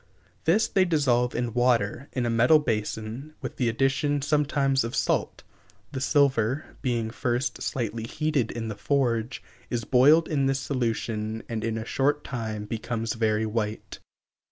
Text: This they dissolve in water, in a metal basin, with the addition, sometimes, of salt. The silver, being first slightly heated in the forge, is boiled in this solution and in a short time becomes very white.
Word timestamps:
This 0.45 0.67
they 0.67 0.83
dissolve 0.83 1.35
in 1.35 1.53
water, 1.53 2.09
in 2.11 2.25
a 2.25 2.29
metal 2.31 2.57
basin, 2.57 3.35
with 3.39 3.57
the 3.57 3.69
addition, 3.69 4.23
sometimes, 4.23 4.83
of 4.83 4.95
salt. 4.95 5.43
The 5.91 6.01
silver, 6.01 6.75
being 6.81 7.11
first 7.11 7.61
slightly 7.61 8.05
heated 8.07 8.49
in 8.49 8.67
the 8.67 8.73
forge, 8.75 9.43
is 9.69 9.83
boiled 9.85 10.27
in 10.27 10.47
this 10.47 10.59
solution 10.59 11.43
and 11.47 11.63
in 11.63 11.77
a 11.77 11.85
short 11.85 12.23
time 12.23 12.65
becomes 12.65 13.13
very 13.13 13.45
white. 13.45 13.99